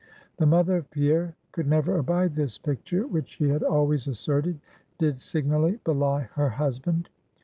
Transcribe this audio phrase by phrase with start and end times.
[0.37, 4.59] The mother of Pierre could never abide this picture which she had always asserted
[4.97, 7.07] did signally belie her husband.